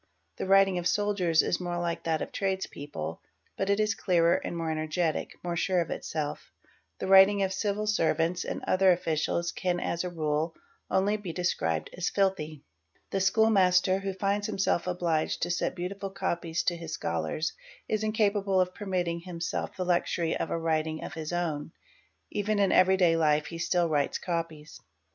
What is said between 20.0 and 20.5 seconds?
Qos SE BE Xury of